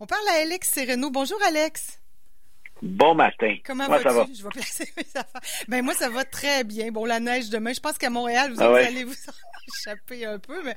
[0.00, 1.10] On parle à Alex Sereno.
[1.10, 1.98] Bonjour, Alex.
[2.80, 3.56] Bon matin.
[3.64, 4.04] Comment vas-tu?
[4.04, 4.26] Va?
[4.32, 5.40] Je vais placer mes affaires.
[5.66, 6.92] Ben, moi, ça va très bien.
[6.92, 9.14] Bon, la neige demain, je pense qu'à Montréal, vous, ah allez vous
[9.76, 10.76] échapper un peu, mais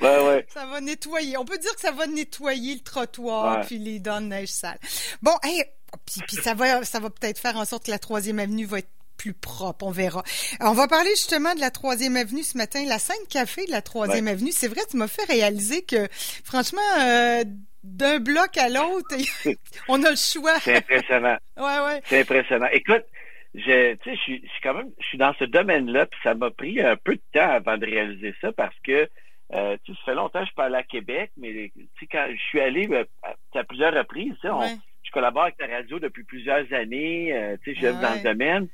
[0.52, 1.38] ça va nettoyer.
[1.38, 4.79] On peut dire que ça va nettoyer le trottoir puis les dents de neige sales.
[5.22, 5.64] Bon, hey,
[6.08, 8.80] puis, puis ça va, ça va peut-être faire en sorte que la troisième avenue va
[8.80, 10.24] être plus propre, on verra.
[10.62, 13.84] on va parler justement de la troisième avenue ce matin, la scène café de la
[13.84, 14.52] troisième avenue.
[14.52, 16.08] C'est vrai, tu m'as fait réaliser que,
[16.44, 17.44] franchement, euh,
[17.84, 19.16] d'un bloc à l'autre,
[19.88, 20.59] on a le choix.
[20.59, 21.37] C'est impressionnant.
[21.57, 22.01] ouais, ouais.
[22.06, 22.68] C'est impressionnant.
[22.71, 23.06] Écoute,
[23.54, 26.51] je, tu sais, je suis, quand même, je suis dans ce domaine-là, puis ça m'a
[26.51, 29.09] pris un peu de temps avant de réaliser ça parce que,
[29.54, 32.25] euh, tu sais, ça fait longtemps que je parle à Québec, mais tu sais, quand
[32.30, 36.23] je suis allé euh, à, plusieurs reprises, tu sais, je collabore avec la radio depuis
[36.23, 38.67] plusieurs années, euh, tu sais, je dans le domaine.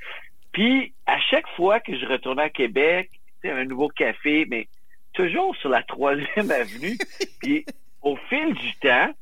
[0.52, 3.10] Puis, à chaque fois que je retournais à Québec,
[3.42, 4.68] tu sais, un nouveau café, mais
[5.14, 6.98] toujours sur la troisième avenue.
[7.42, 7.66] Puis,
[8.02, 9.14] au fil du temps,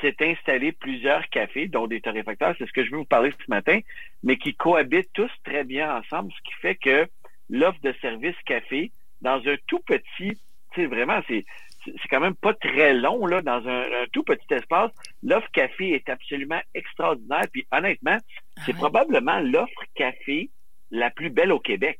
[0.00, 3.50] s'est installé plusieurs cafés, dont des torréfacteurs, c'est ce que je veux vous parler ce
[3.50, 3.78] matin,
[4.22, 7.06] mais qui cohabitent tous très bien ensemble, ce qui fait que
[7.50, 8.90] l'offre de service café,
[9.20, 10.38] dans un tout petit,
[10.72, 11.44] tu sais, vraiment, c'est
[11.84, 14.90] c'est quand même pas très long, là, dans un, tout petit espace.
[15.22, 17.44] L'offre café est absolument extraordinaire.
[17.52, 18.18] Puis honnêtement,
[18.64, 20.50] c'est ah probablement l'offre café
[20.90, 21.98] la plus belle au Québec.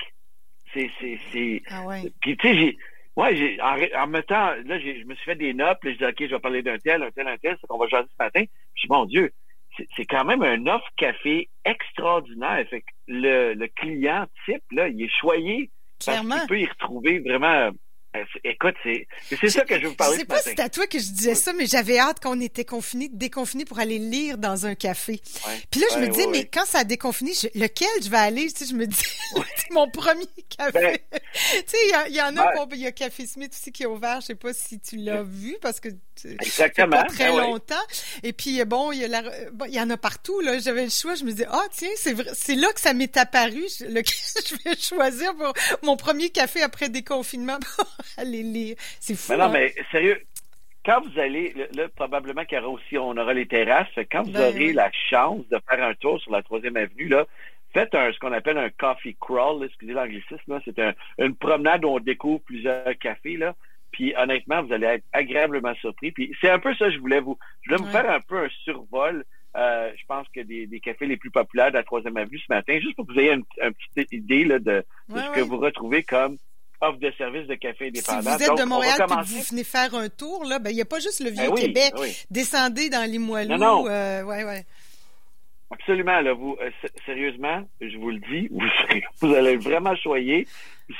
[0.72, 1.62] C'est, c'est, c'est.
[1.68, 2.12] Ah ouais.
[2.20, 2.78] Puis tu sais, j'ai.
[3.16, 6.04] Ouais, j'ai, en, en mettant, là, je me suis fait des notes, puis je dis,
[6.04, 8.22] OK, je vais parler d'un tel, un tel, un tel, c'est qu'on va jouer ce
[8.22, 8.44] matin.
[8.74, 9.32] Puis, mon Dieu,
[9.96, 12.66] c'est quand même un offre café extraordinaire.
[12.68, 15.70] Fait que le, le client type, là, il est choyé.
[16.02, 16.30] Clairement.
[16.30, 17.70] Parce qu'il peut y retrouver vraiment
[18.44, 20.16] écoute, c'est c'est ça que je veux vous parler.
[20.16, 22.40] Je sais pas si c'est à toi que je disais ça, mais j'avais hâte qu'on
[22.40, 25.20] était confinés, déconfinés pour aller lire dans un café.
[25.70, 28.52] Puis là, je me dis, mais quand ça a déconfiné, lequel je vais aller?
[28.52, 28.96] Tu sais, je me dis,
[29.56, 30.72] c'est mon premier café.
[30.72, 31.76] Ben, tu sais,
[32.08, 34.20] il y, en a, ben il y a Café Smith aussi qui est ouvert.
[34.20, 35.88] Je sais pas si tu l'as vu parce que
[36.24, 36.96] Exactement.
[36.96, 37.74] Pas très ben longtemps.
[38.22, 39.22] Et puis, bon, il y, a
[39.68, 40.40] il y en a partout.
[40.40, 40.58] Là.
[40.58, 41.14] J'avais le choix.
[41.14, 43.64] Je me disais, ah, tiens, c'est vrai, c'est là que ça m'est apparu.
[43.80, 48.76] Lequel je vais choisir pour mon premier café après déconfinement pour aller lire.
[49.00, 49.32] C'est fou.
[49.32, 49.50] Mais non, hein?
[49.52, 50.20] mais sérieux,
[50.84, 53.88] quand vous allez, là, probablement qu'il y aura aussi, on aura les terrasses.
[54.10, 57.26] Quand vous ben aurez la chance de faire un tour sur la troisième avenue, là,
[57.72, 61.88] faites un, ce qu'on appelle un coffee crawl, excusez l'anglicisme, c'est un, une promenade où
[61.88, 63.54] on découvre plusieurs cafés, là.
[63.92, 66.12] Puis honnêtement, vous allez être agréablement surpris.
[66.12, 68.48] Puis c'est un peu ça, je voulais vous, je voulais vous faire un peu un
[68.64, 69.24] survol.
[69.54, 72.50] Euh, je pense que des, des, cafés les plus populaires de la troisième avenue ce
[72.52, 73.44] matin, juste pour que vous ayez une,
[73.94, 76.38] petite idée là, de, ce que vous retrouvez comme
[76.80, 78.22] offre de services de café indépendant.
[78.22, 80.80] Si vous êtes de Montréal et que vous venez faire un tour, ben il n'y
[80.80, 81.92] a pas juste le ben Vieux-Québec.
[82.30, 83.50] Descendez dans Limoilou.
[83.50, 83.88] Non, non.
[83.88, 84.64] Euh, ouais, ouais.
[85.70, 86.70] Absolument, là, vous, euh,
[87.06, 88.60] sérieusement, je vous le dis, vous,
[89.22, 90.46] vous allez vraiment choyer.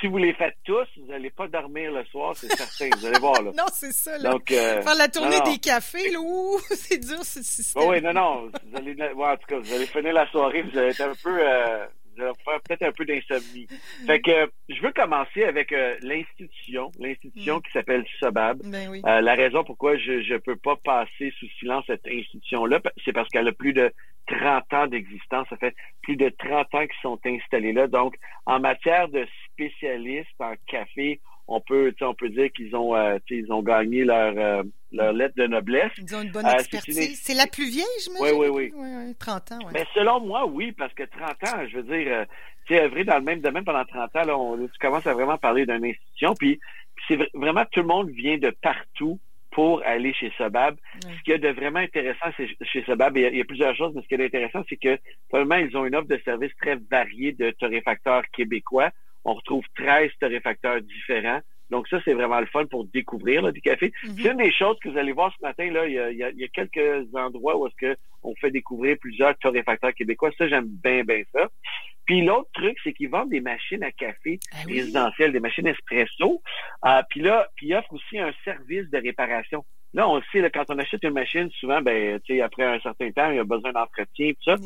[0.00, 2.88] Si vous les faites tous, vous n'allez pas dormir le soir, c'est certain.
[2.98, 3.50] Vous allez voir, là.
[3.56, 4.30] non, c'est ça, là.
[4.30, 6.18] Donc, euh, Faire la tournée des cafés, là,
[6.70, 7.82] c'est dur, ce système.
[7.88, 8.46] oui, non, non.
[8.46, 11.36] Vous allez, en tout cas, vous allez finir la soirée, vous allez être un peu,
[11.40, 11.86] euh,
[12.16, 13.66] peut-être un peu d'insomnie.
[14.06, 17.62] Fait que, je veux commencer avec euh, l'institution, l'institution mm.
[17.62, 18.60] qui s'appelle Sobab.
[18.64, 19.02] Ben oui.
[19.04, 23.28] euh, la raison pourquoi je ne peux pas passer sous silence cette institution-là, c'est parce
[23.28, 23.92] qu'elle a plus de
[24.28, 25.46] 30 ans d'existence.
[25.48, 27.88] Ça fait plus de 30 ans qu'ils sont installés là.
[27.88, 28.14] Donc,
[28.46, 33.52] en matière de spécialistes en café, on peut, on peut dire qu'ils ont, euh, ils
[33.52, 35.92] ont gagné leur, euh, leur lettre de noblesse.
[35.98, 37.20] Ils ont une bonne euh, expertise.
[37.22, 39.14] c'est la plus vieille, je me Oui, oui, oui.
[39.18, 39.70] 30 ans, oui.
[39.72, 42.26] Mais selon moi, oui, parce que 30 ans, je veux dire,
[42.66, 45.14] tu sais, œuvrer dans le même domaine pendant 30 ans, là, on, tu commences à
[45.14, 46.60] vraiment parler d'une institution, puis
[47.08, 49.18] c'est vraiment tout le monde vient de partout
[49.52, 50.76] pour aller chez Sobab.
[51.02, 52.30] Ce qui est de vraiment intéressant
[52.62, 54.98] chez Sobab, il y, a, plusieurs choses, mais ce qui est intéressant, c'est que
[55.28, 58.90] probablement ils ont une offre de services très variée de torréfacteurs québécois.
[59.24, 61.40] On retrouve 13 torréfacteurs différents.
[61.70, 63.92] Donc ça, c'est vraiment le fun pour découvrir là, du café.
[64.02, 65.70] C'est une des choses que vous allez voir ce matin.
[65.70, 70.30] Là, il y a, quelques endroits où est-ce que on fait découvrir plusieurs torréfacteurs québécois.
[70.36, 71.48] Ça, j'aime bien, bien ça.
[72.04, 76.42] Puis l'autre truc, c'est qu'ils vendent des machines à café ah résidentielles, des machines espresso.
[76.84, 79.64] Euh, puis là, puis ils offrent aussi un service de réparation.
[79.94, 82.64] Là, on le sait, là, quand on achète une machine, souvent, ben, tu sais, après
[82.64, 84.56] un certain temps, il y a besoin d'entretien, tout ça.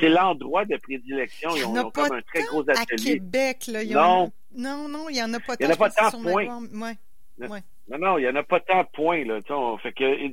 [0.00, 1.50] C'est l'endroit de prédilection.
[1.56, 3.12] Ils ont, comme un très gros atelier.
[3.12, 4.32] À Québec, là, non.
[4.54, 5.64] non, non, il n'y en a pas tant.
[5.64, 6.62] Il n'y en a pas tant, point.
[6.72, 6.96] Ouais.
[7.48, 7.60] Ouais.
[7.88, 9.24] Non, non, il n'y en a pas tant de points.
[9.24, 9.40] Là.
[9.82, 10.32] fait que,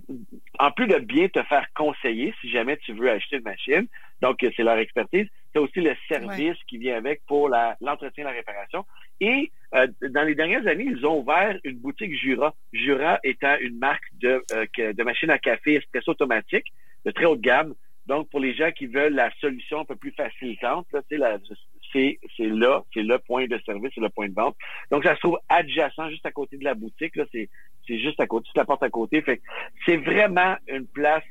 [0.59, 3.87] en plus de bien te faire conseiller si jamais tu veux acheter une machine,
[4.21, 8.31] donc c'est leur expertise, c'est aussi le service qui vient avec pour l'entretien et la
[8.31, 8.85] réparation.
[9.19, 12.53] Et euh, dans les dernières années, ils ont ouvert une boutique Jura.
[12.73, 16.71] Jura étant une marque de, euh, de machine à café espresso automatique
[17.05, 17.73] de très haute gamme.
[18.05, 22.83] Donc, pour les gens qui veulent la solution un peu plus facilitante, c'est c'est là,
[22.93, 24.55] c'est le point de service, c'est le point de vente.
[24.91, 27.15] Donc, ça se trouve adjacent, juste à côté de la boutique.
[27.15, 27.49] Là, c'est
[27.87, 29.21] juste à côté, toute la porte à côté.
[29.21, 29.41] Fait
[29.85, 31.23] c'est vraiment une place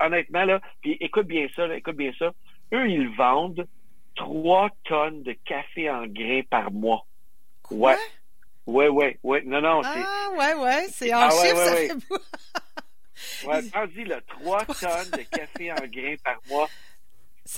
[0.00, 2.32] honnêtement, là, puis écoute bien ça, écoute bien ça.
[2.72, 3.66] Eux, ils vendent
[4.16, 7.06] 3 tonnes de café en grains par mois.
[7.68, 7.92] Quoi?
[7.92, 7.98] Ouais.
[8.66, 9.42] Ouais, ouais, ouais.
[9.46, 9.80] Non, non.
[9.84, 10.86] Ah, ouais, ouais.
[10.92, 11.90] C'est en ah, chiffres, ça fait
[13.46, 16.68] Ouais, dis là, 3 tonnes de café en grains par mois.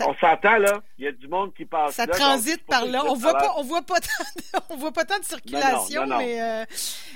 [0.00, 2.14] On s'entend là, il y a du monde qui passe ça là.
[2.14, 3.04] Transite par là.
[3.06, 6.40] On voit pas, on voit pas tant, de, on voit pas tant de circulation, mais
[6.40, 6.64] euh,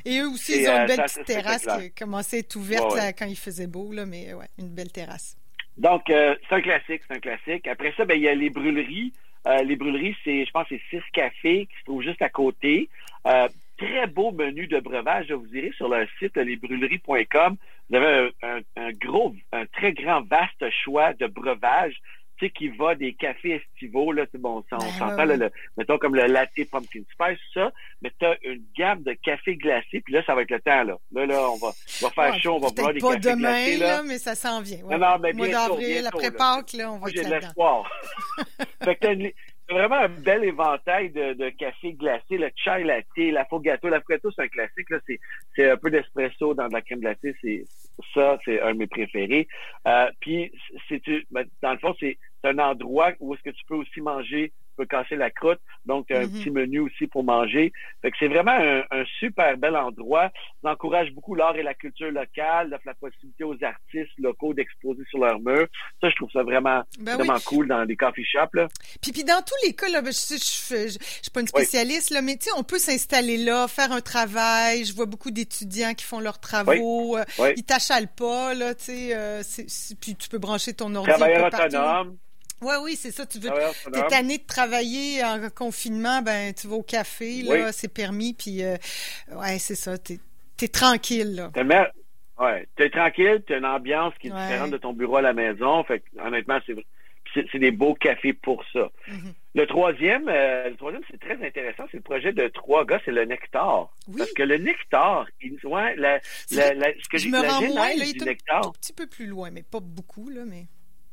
[0.04, 2.96] et eux aussi ils ont une euh, belle petite terrasse qui commençait à être ouverte
[3.16, 5.36] quand il faisait beau là, mais ouais, une belle terrasse.
[5.76, 7.68] Donc euh, c'est un classique, c'est un classique.
[7.68, 9.12] Après ça, ben il y a les brûleries.
[9.46, 12.88] Les brûleries, c'est, je pense, c'est six cafés qui se trouvent juste à côté
[13.78, 15.30] très beau menu de breuvage.
[15.32, 17.56] Vous irez sur le site lesbrûleries.com.
[17.90, 22.00] Vous avez un, gros, un très grand, vaste choix de breuvages
[22.36, 25.98] tu sais, qui va des cafés estivaux, là, c'est bon, on ben s'entend, le, mettons
[25.98, 27.70] comme le latte pumpkin spice, ça,
[28.02, 30.82] mais tu as une gamme de cafés glacés, puis là, ça va être le temps,
[30.82, 30.98] là.
[31.12, 33.76] Là, là, on va, on va faire chaud, on va boire des cafés demain, glacés,
[33.76, 34.02] là.
[34.02, 34.78] mais ça s'en vient.
[34.78, 34.98] Ouais.
[34.98, 37.88] Non, non, mais Mois d'avril, après Pâques, là, on va J'ai de l'espoir.
[38.84, 39.32] fait que
[39.66, 43.88] c'est vraiment un bel éventail de, de café glacé, le chai latte, l'affogato.
[43.88, 44.90] L'affogato, c'est un classique.
[44.90, 45.18] Là, c'est,
[45.56, 47.34] c'est un peu d'espresso dans de la crème glacée.
[47.40, 47.64] C'est
[48.12, 49.48] ça, c'est un de mes préférés.
[49.86, 50.52] Euh, puis,
[50.88, 51.00] c'est,
[51.30, 54.86] ben, dans le fond, c'est un endroit où est-ce que tu peux aussi manger peux
[54.86, 55.60] casser la croûte.
[55.86, 56.38] Donc, un mm-hmm.
[56.38, 57.72] petit menu aussi pour manger.
[58.02, 60.30] Fait que c'est vraiment un, super bel endroit.
[60.62, 65.02] Ça encourage beaucoup l'art et la culture locale, offre la possibilité aux artistes locaux d'exposer
[65.08, 65.66] sur leur mur.
[66.00, 68.54] Ça, je trouve ça vraiment, ben vraiment cool dans les coffee shops.
[68.54, 68.68] Là.
[69.00, 72.10] Puis, puis dans tous les cas, là, ben, je, je, je, suis pas une spécialiste,
[72.10, 74.84] là, mais tu sais, on peut s'installer là, faire un travail.
[74.84, 77.16] Je vois beaucoup d'étudiants qui font leurs travaux.
[77.16, 77.24] Euh,
[77.56, 79.10] ils t'achalent pas, là, tu sais.
[79.14, 79.42] Euh,
[80.00, 81.10] puis tu peux brancher ton ordi.
[81.10, 82.16] Travailleur autonome.
[82.64, 83.26] Oui, oui, c'est ça.
[83.26, 83.50] Tu veux,
[83.92, 88.62] t'es tanné de travailler en confinement, ben tu vas au café, là, c'est permis, puis
[88.62, 88.76] euh,
[89.36, 89.98] ouais, c'est ça.
[89.98, 90.18] T'es
[90.62, 91.50] es tranquille, là.
[91.52, 91.62] T'es,
[92.42, 95.84] ouais, t'es tranquille, t'as une ambiance qui est différente de ton bureau à la maison.
[95.84, 96.74] Fait honnêtement, c'est
[97.50, 98.90] c'est des beaux cafés pour ça.
[99.08, 99.34] Mm-hmm.
[99.56, 103.10] Le troisième, euh, le troisième, c'est très intéressant, c'est le projet de trois gars, c'est
[103.12, 103.92] le nectar.
[104.16, 106.20] Parce que le nectar, il, ouais, la,
[106.52, 109.26] la, la, ce que je me rends moins, là, il est un petit peu plus
[109.26, 110.66] loin, mais pas beaucoup, là, mais.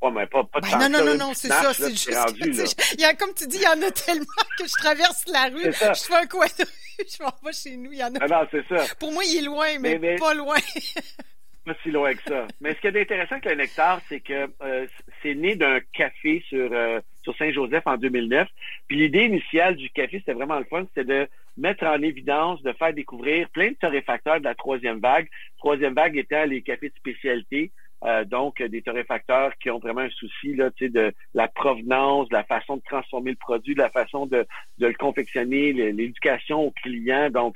[0.09, 1.73] Mais pas, pas de ben, Non, non, non, non, c'est ça.
[1.73, 2.13] C'est juste.
[2.13, 2.51] Rendu,
[2.93, 4.25] il y a, comme tu dis, il y en a tellement
[4.57, 7.77] que je traverse la rue, je fais un coin de rue, je m'en vais chez
[7.77, 7.91] nous.
[7.91, 8.19] Il y en a.
[8.21, 8.95] Ah non, c'est ça.
[8.99, 10.55] Pour moi, il est loin, mais, pas loin.
[11.65, 12.47] pas si loin que ça.
[12.59, 14.87] Mais ce qui est intéressant avec le Nectar, c'est que euh,
[15.21, 18.47] c'est né d'un café sur, euh, sur Saint-Joseph en 2009.
[18.87, 21.27] Puis l'idée initiale du café, c'était vraiment le fun, c'était de
[21.57, 25.29] mettre en évidence, de faire découvrir plein de torréfacteurs de la troisième vague.
[25.59, 27.71] Troisième vague étant les cafés de spécialité.
[28.03, 32.43] Euh, donc des torréfacteurs qui ont vraiment un souci là, de la provenance, de la
[32.43, 34.47] façon de transformer le produit, de la façon de,
[34.79, 37.29] de le confectionner, l'éducation aux clients.
[37.29, 37.55] Donc,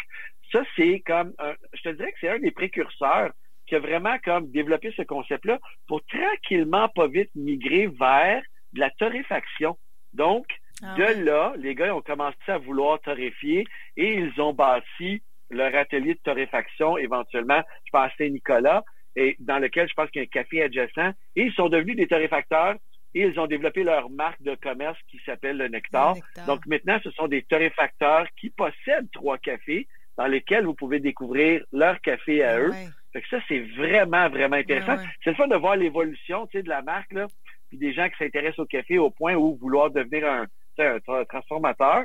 [0.51, 1.33] ça, c'est comme,
[1.73, 3.31] je te dirais que c'est un des précurseurs
[3.65, 8.43] qui a vraiment comme développé ce concept-là pour tranquillement, pas vite, migrer vers
[8.73, 9.77] de la torréfaction.
[10.13, 10.45] Donc,
[10.83, 13.65] ah de là, les gars ont commencé à vouloir torréfier
[13.97, 18.83] et ils ont bâti leur atelier de torréfaction éventuellement, je pense à Saint-Nicolas,
[19.15, 21.13] et dans lequel je pense qu'il y a un café adjacent.
[21.35, 22.75] Et ils sont devenus des torréfacteurs
[23.13, 26.15] et ils ont développé leur marque de commerce qui s'appelle le Nectar.
[26.47, 31.63] Donc maintenant, ce sont des torréfacteurs qui possèdent trois cafés dans lesquels vous pouvez découvrir
[31.71, 32.71] leur café à eux.
[33.13, 34.97] Fait que ça, c'est vraiment, vraiment intéressant.
[35.23, 37.27] C'est le fun de voir l'évolution de la marque, là,
[37.69, 40.45] puis des gens qui s'intéressent au café au point où vouloir devenir un,
[40.79, 42.03] un transformateur.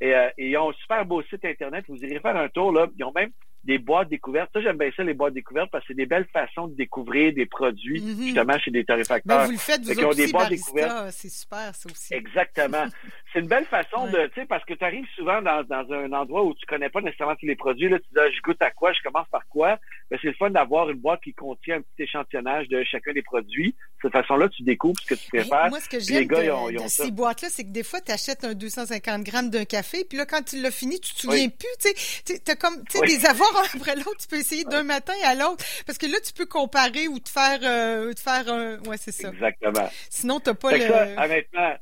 [0.00, 1.84] Et, euh, et, ils ont un super beau site Internet.
[1.88, 2.72] Vous irez faire un tour.
[2.72, 2.86] Là.
[2.96, 3.30] Ils ont même
[3.64, 4.50] des boîtes découvertes.
[4.52, 7.32] Ça, j'aime bien ça, les boîtes découvertes, parce que c'est des belles façons de découvrir
[7.32, 8.24] des produits, mm-hmm.
[8.24, 9.38] justement, chez des torréfacteurs.
[9.38, 11.10] Ben, vous le faites, vous des boîtes découvertes.
[11.10, 12.14] C'est super, ça aussi.
[12.14, 12.86] Exactement.
[13.32, 16.12] c'est une belle façon de, tu sais, parce que tu arrives souvent dans, dans, un
[16.12, 17.88] endroit où tu connais pas nécessairement tous les produits.
[17.88, 19.78] Là, tu dis, ah, je goûte à quoi, je commence par quoi.
[20.12, 23.22] Ben, c'est le fun d'avoir une boîte qui contient un petit échantillonnage de chacun des
[23.22, 23.68] produits.
[23.70, 25.70] De cette façon-là, tu découvres ce que tu préfères.
[25.70, 29.24] moi, ce que j'aime de, ces boîtes-là, c'est que des fois, tu achètes un 250
[29.24, 31.94] grammes d'un café, puis là, quand tu l'as fini, tu te souviens plus, tu
[32.26, 35.64] sais, comme, tu sais, des avoirs après l'autre, tu peux essayer d'un matin à l'autre,
[35.86, 39.12] parce que là, tu peux comparer ou te faire, euh, te faire un, ouais, c'est
[39.12, 39.30] ça.
[39.30, 39.88] Exactement.
[40.10, 40.84] Sinon, t'as pas le.
[41.18, 41.74] honnêtement,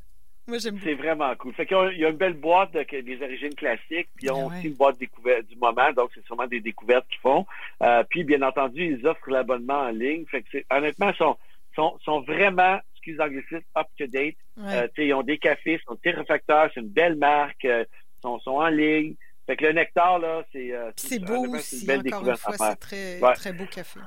[0.58, 1.54] c'est vraiment cool.
[1.54, 4.56] Fait qu'il y a une belle boîte de, des origines classiques, puis ils ont ben
[4.56, 7.46] aussi une boîte découverte du moment, donc c'est sûrement des découvertes qu'ils font.
[7.82, 10.24] Euh, puis bien entendu, ils offrent l'abonnement en ligne.
[10.26, 11.36] Fait que c'est honnêtement, ils sont,
[11.74, 14.36] sont, sont vraiment, excuse l'anglicisme, up to date.
[14.58, 17.84] Euh, ils ont des cafés, ils sont terrificateurs, c'est une belle marque, euh,
[18.22, 19.14] sont, sont en ligne.
[19.46, 22.56] Fait que le nectar, là, c'est euh, c'est beau aussi, une belle encore une fois,
[22.56, 24.00] c'est très, très beau café.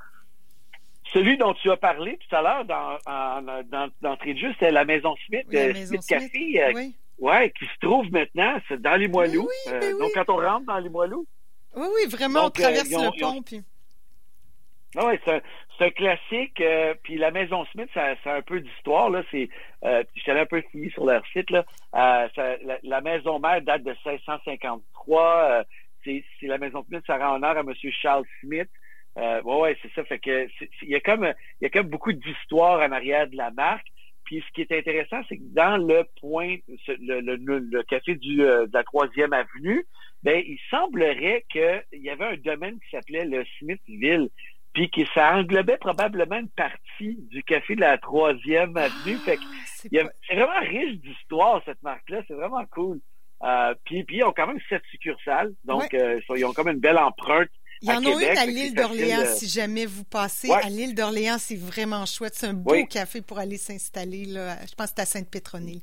[1.14, 4.84] Celui dont tu as parlé tout à l'heure dans, dans, d'entrée de jeu, c'est la
[4.84, 6.96] Maison Smith, oui, la Maison Smith Café, euh, oui.
[7.20, 9.48] ouais, qui se trouve maintenant dans les Moilous.
[9.48, 11.26] Oui, euh, donc, quand on rentre dans les Moilous.
[11.76, 13.42] Oui, oui, vraiment, on traverse le pont.
[13.42, 13.62] Puis...
[14.96, 15.42] Ah ouais, c'est
[15.78, 16.62] c'est un classique.
[16.62, 19.10] Euh, puis la Maison Smith, ça, ça a un peu d'histoire.
[19.10, 19.50] Là, c'est,
[19.84, 21.50] euh, je suis allé un peu fouiller sur leur site.
[21.50, 21.66] Là.
[21.96, 25.64] Euh, la, Maison Mère date de 1653.
[26.04, 27.74] c'est, la Maison Smith, ça rend honneur à M.
[28.02, 28.70] Charles Smith.
[29.16, 30.04] Ouais, ouais, c'est ça.
[30.04, 30.48] Fait que
[30.82, 33.88] il y a comme il y a comme beaucoup d'histoire en arrière de la marque.
[34.26, 36.56] Puis ce qui est intéressant, c'est que dans le point,
[36.88, 39.86] le, le, le café du, de la troisième avenue,
[40.24, 44.30] ben il semblerait qu'il y avait un domaine qui s'appelait le Smithville
[44.74, 49.18] puis que ça englobait probablement une partie du café de la troisième avenue.
[49.18, 52.22] fait ah, c'est vraiment riche d'histoire, cette marque-là.
[52.28, 53.00] C'est vraiment cool.
[53.44, 55.54] Euh, puis, puis, ils ont quand même sept succursales.
[55.64, 57.50] Donc, euh, ils ont comme une belle empreinte.
[57.84, 60.50] Il y en a une à l'île d'Orléans, si jamais vous passez.
[60.50, 62.34] À l'île d'Orléans, c'est vraiment chouette.
[62.34, 64.24] C'est un beau café pour aller s'installer.
[64.26, 64.56] Là.
[64.66, 65.82] Je pense que c'est à Sainte-Pétronille.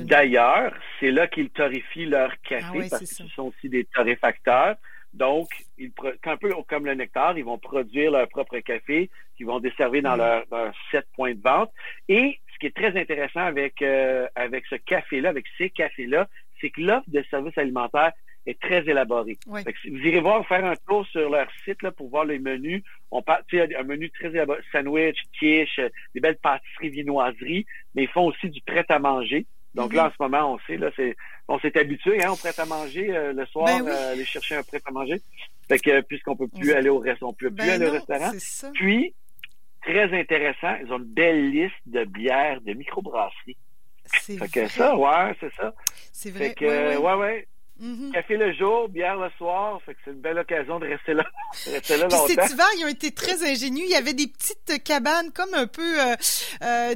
[0.00, 4.76] D'ailleurs, c'est là qu'ils torréfient leur café ah parce qu'ils sont aussi des torréfacteurs.
[5.14, 5.90] Donc, ils,
[6.24, 10.16] un peu comme le nectar, ils vont produire leur propre café qu'ils vont desservir dans
[10.16, 10.44] leur,
[10.90, 11.72] sept points de vente.
[12.08, 16.28] Et ce qui est très intéressant avec, euh, avec ce café-là, avec ces cafés-là,
[16.60, 18.12] c'est que l'offre de services alimentaires
[18.46, 19.38] est très élaborée.
[19.44, 22.82] vous irez voir, faire un tour sur leur site là, pour voir les menus.
[23.10, 25.80] On parle, un menu très élaboré, sandwich, quiche,
[26.14, 29.46] des belles pâtisseries, viennoiseries, mais ils font aussi du prêt à manger.
[29.74, 31.16] Donc là, en ce moment, on sait, là, c'est,
[31.48, 34.56] on s'est habitué, hein, on prête à manger euh, le soir, ben euh, aller chercher
[34.56, 35.20] un prêt à manger.
[35.68, 38.32] Fait que puisqu'on peut plus aller au restaurant, on peut plus ben aller au restaurant.
[38.72, 39.14] Puis,
[39.82, 43.56] très intéressant, ils ont une belle liste de bières de microbrasserie.
[44.06, 45.74] C'est que ça, ouais, c'est ça.
[46.12, 46.48] C'est vrai.
[46.48, 47.48] Fait que, ouais, ouais.
[47.82, 48.12] Mm-hmm.
[48.12, 51.24] Café le jour, bière le soir, fait que c'est une belle occasion de rester là,
[51.66, 52.26] rester là longtemps.
[52.26, 53.84] cet hiver, ils ont été très ingénieux.
[53.84, 56.14] Il y avait des petites cabanes comme un peu, euh,
[56.62, 56.94] euh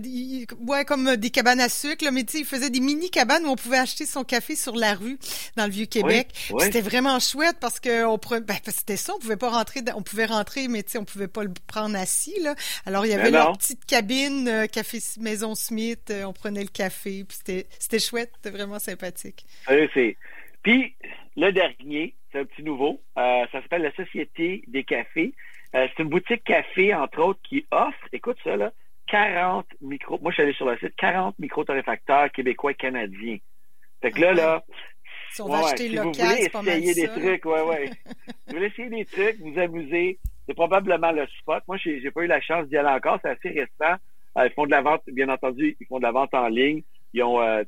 [0.66, 3.44] ouais, comme des cabanes à sucre, là, mais tu sais, ils faisaient des mini cabanes
[3.44, 5.18] où on pouvait acheter son café sur la rue
[5.56, 6.28] dans le vieux Québec.
[6.58, 10.26] C'était vraiment chouette parce que on ben, c'était ça, on pouvait pas rentrer, on pouvait
[10.26, 12.54] rentrer, mais tu sais, on pouvait pas le prendre assis là.
[12.86, 16.68] Alors il y avait leur petite cabine, euh, café Maison Smith, euh, on prenait le
[16.68, 19.44] café, puis c'était c'était chouette, c'était vraiment sympathique.
[19.66, 20.16] c'est
[20.62, 20.94] puis,
[21.36, 23.00] le dernier, c'est un petit nouveau.
[23.18, 25.34] Euh, ça s'appelle la Société des cafés.
[25.74, 28.72] Euh, c'est une boutique café, entre autres, qui offre, écoute ça, là,
[29.08, 30.18] 40 micros.
[30.20, 33.38] Moi, je suis allé sur le site, 40 micro-torréfacteurs québécois et canadiens.
[34.02, 34.64] Fait que là, là,
[35.32, 37.90] si, on va acheter si vous voulez essayer des trucs, ouais, ouais.
[38.46, 41.62] vous voulez essayer des trucs, vous amuser, c'est probablement le spot.
[41.68, 43.96] Moi, j'ai, j'ai pas eu la chance d'y aller encore, c'est assez récent.
[44.38, 46.82] Euh, ils font de la vente, bien entendu, ils font de la vente en ligne.
[47.12, 47.62] Ils ont, euh,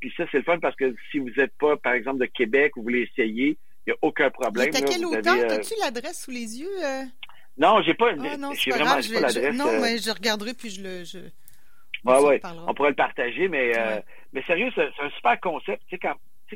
[0.00, 2.72] puis ça, c'est le fun parce que si vous n'êtes pas, par exemple, de Québec,
[2.76, 3.56] vous voulez essayer,
[3.86, 4.70] il n'y a aucun problème.
[4.70, 5.36] T'as quel auteur?
[5.36, 6.84] Euh, As-tu l'adresse sous les yeux?
[6.84, 7.04] Euh?
[7.56, 8.10] Non, j'ai pas.
[8.18, 9.54] Ah, non, j'ai vraiment pas l'adresse.
[9.54, 11.04] Non, mais je regarderai puis je le.
[11.04, 11.18] Je...
[12.04, 12.40] Ouais, ouais.
[12.66, 13.72] On pourrait le partager, mais,
[14.32, 15.82] mais sérieux, c'est un super concept.
[15.88, 16.14] Tu sais, quand,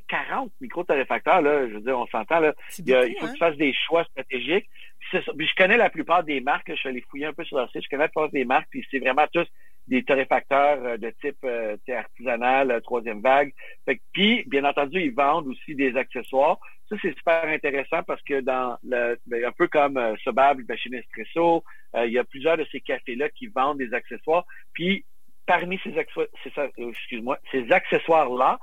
[0.09, 2.55] 40 micro-torréfacteurs, là, je veux dire, on s'entend, là.
[2.79, 4.69] Il, il, faut que tu fasses des choix stratégiques.
[5.11, 7.71] Puis, je connais la plupart des marques, je suis allé fouiller un peu sur leur
[7.71, 9.47] site, je connais la plupart des marques, puis c'est vraiment tous
[9.87, 13.53] des torréfacteurs euh, de type euh, artisanal, euh, troisième vague.
[13.85, 16.59] Fait puis, bien entendu, ils vendent aussi des accessoires.
[16.89, 20.77] Ça, c'est super intéressant parce que dans le, ben, un peu comme euh, Sobable, ben,
[20.77, 21.65] chez Nespresso,
[21.97, 24.45] il y a plusieurs de ces cafés-là qui vendent des accessoires.
[24.73, 25.05] Puis,
[25.47, 28.59] parmi ces, excuse-moi, ces accessoires-là,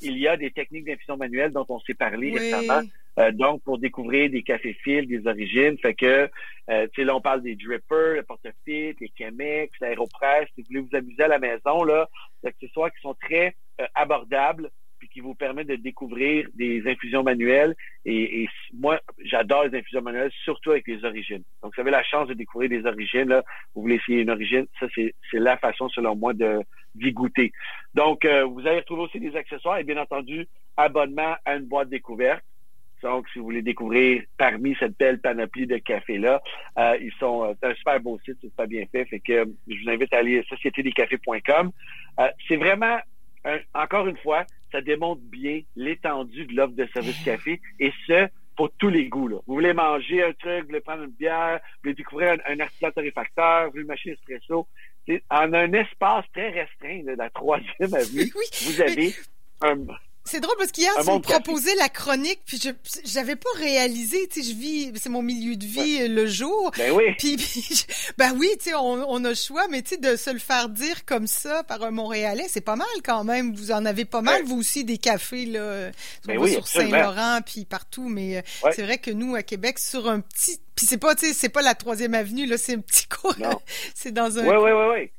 [0.00, 2.82] il y a des techniques d'infusion manuelle dont on s'est parlé récemment.
[3.18, 6.30] Euh, donc, pour découvrir des cafés fils, des origines, fait que,
[6.70, 10.48] euh, tu sais, là, on parle des drippers, le porte-fils, les Chemex, l'aéropresse.
[10.54, 12.08] Si vous voulez vous amuser à la maison, là,
[12.42, 17.24] des accessoires qui sont très euh, abordables puis qui vous permettent de découvrir des infusions
[17.24, 17.74] manuelles.
[18.04, 21.42] Et, moi, j'adore les infusions manuelles, surtout avec les origines.
[21.60, 23.42] Donc, vous avez la chance de découvrir des origines, là,
[23.74, 26.60] vous voulez essayer une origine, ça, c'est la façon, selon moi, de
[26.94, 27.50] d'y goûter.
[27.94, 32.44] Donc, vous allez retrouver aussi des accessoires et bien entendu, abonnement à une boîte découverte.
[33.02, 36.40] Donc, si vous voulez découvrir parmi cette belle panoplie de cafés-là,
[36.78, 39.04] euh, ils sont euh, c'est un super beau site, c'est pas bien fait.
[39.06, 41.72] Fait que je vous invite à aller sociétédescafés.com.
[42.20, 42.98] Euh, c'est vraiment,
[43.74, 48.70] encore une fois, ça démontre bien l'étendue de l'offre de service café et ce, pour
[48.78, 49.28] tous les goûts.
[49.28, 49.36] Là.
[49.46, 52.60] Vous voulez manger un truc, vous voulez prendre une bière, vous voulez découvrir un, un
[52.60, 54.68] artisan torréfacteur, vous voulez une machine espresso.
[55.30, 58.30] En un espace très restreint, de la troisième avenue,
[58.64, 59.12] vous avez
[59.62, 59.76] un,
[60.24, 62.70] c'est drôle parce qu'hier, tu me proposais la chronique, puis je
[63.04, 66.70] j'avais pas réalisé, tu sais, je vis, c'est mon milieu de vie le jour.
[66.76, 67.04] Ben oui.
[67.18, 67.36] Puis,
[68.18, 70.38] ben oui, tu sais, on, on, a le choix, mais tu sais, de se le
[70.38, 73.54] faire dire comme ça par un Montréalais, c'est pas mal quand même.
[73.54, 75.90] Vous en avez pas mal, vous aussi, des cafés, là,
[76.26, 80.08] ben oui, sur Saint-Laurent, puis partout, mais euh, c'est vrai que nous, à Québec, sur
[80.08, 82.80] un petit, puis c'est pas, tu sais, c'est pas la troisième avenue, là, c'est un
[82.80, 83.34] petit cours,
[83.94, 84.46] c'est dans un...
[84.46, 85.10] Oui, oui, oui, oui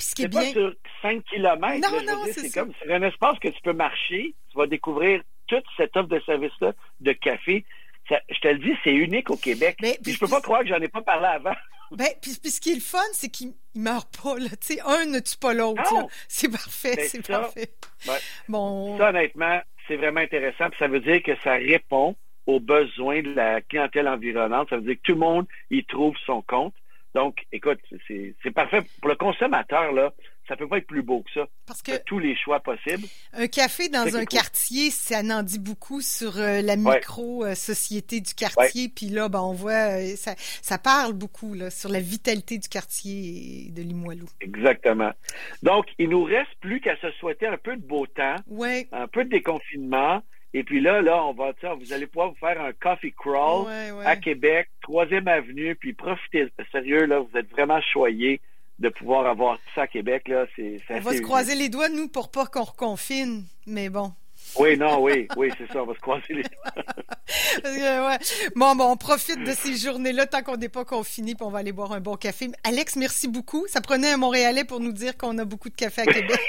[0.00, 1.78] c'est pas sur 5 km.
[1.80, 4.34] Non, non, c'est comme sur un espace que tu peux marcher.
[4.50, 7.64] Tu vas découvrir toute cette offre de service-là de café.
[8.08, 9.76] je te le dis, c'est unique au Québec.
[9.82, 11.54] Mais, je peux pas croire que j'en ai pas parlé avant.
[11.92, 14.38] Ben, puis, ce qui est le fun, c'est qu'il ne meurt pas.
[14.38, 14.50] Là.
[14.86, 15.82] un ne tue pas l'autre.
[16.28, 17.72] C'est parfait, ben, c'est parfait.
[18.48, 18.96] bon.
[18.96, 20.66] Ça, honnêtement, c'est vraiment intéressant.
[20.78, 22.14] ça veut dire que ça répond
[22.46, 24.68] aux besoins de la clientèle environnante.
[24.70, 26.74] Ça veut dire que tout le monde y trouve son compte.
[27.14, 28.82] Donc, écoute, c'est parfait.
[29.00, 30.12] Pour le consommateur, là,
[30.50, 31.46] ça peut pas être plus beau que ça.
[31.66, 33.06] Parce que tous les choix possibles.
[33.32, 38.88] Un café dans un quartier, ça n'en dit beaucoup sur euh, la micro-société du quartier.
[38.88, 42.68] Puis là, ben, on voit, euh, ça, ça, parle beaucoup là, sur la vitalité du
[42.68, 44.26] quartier de Limoilou.
[44.40, 45.12] Exactement.
[45.62, 48.36] Donc, il nous reste plus qu'à se souhaiter un peu de beau temps,
[48.92, 50.22] un peu de déconfinement.
[50.52, 53.68] Et puis là, là, on va, vous allez pouvoir vous faire un coffee crawl
[54.04, 58.40] à Québec, troisième avenue, puis profitez, sérieux, là, vous êtes vraiment choyés
[58.80, 62.08] de pouvoir avoir ça à Québec, là, c'est On va se croiser les doigts, nous,
[62.08, 64.12] pour pas qu'on reconfine, mais bon.
[64.58, 66.84] Oui, non, oui, oui, c'est ça, on va se croiser les doigts.
[68.08, 68.18] ouais.
[68.56, 71.60] Bon, bon, on profite de ces journées-là tant qu'on n'est pas confiné, puis on va
[71.60, 72.48] aller boire un bon café.
[72.64, 73.66] Alex, merci beaucoup.
[73.68, 76.40] Ça prenait un Montréalais pour nous dire qu'on a beaucoup de café à Québec.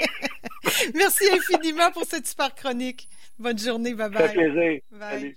[0.94, 3.08] merci infiniment pour cette super chronique.
[3.38, 4.22] Bonne journée, bye bye.
[4.22, 4.80] Ça fait plaisir.
[4.90, 5.36] Bye.